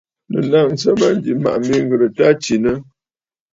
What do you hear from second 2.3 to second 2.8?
tsinə!.